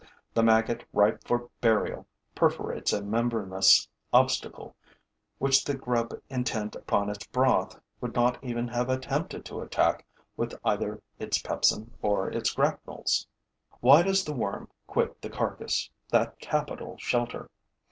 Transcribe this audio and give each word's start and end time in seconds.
The 0.33 0.41
maggot 0.41 0.83
ripe 0.93 1.23
for 1.27 1.47
burial 1.61 2.07
perforates 2.33 2.91
a 2.91 3.03
membranous 3.03 3.87
obstacle 4.11 4.75
which 5.37 5.63
the 5.63 5.75
grub 5.75 6.11
intent 6.27 6.75
upon 6.75 7.11
its 7.11 7.27
broth 7.27 7.79
would 7.99 8.15
not 8.15 8.43
even 8.43 8.67
have 8.69 8.89
attempted 8.89 9.45
to 9.45 9.61
attack 9.61 10.03
with 10.35 10.55
either 10.65 11.03
its 11.19 11.37
pepsin 11.39 11.91
or 12.01 12.31
its 12.31 12.51
grapnels. 12.51 13.27
Why 13.79 14.01
does 14.01 14.25
the 14.25 14.33
worm 14.33 14.69
quit 14.87 15.21
the 15.21 15.29
carcass, 15.29 15.87
that 16.09 16.39
capital 16.39 16.97
shelter? 16.97 17.51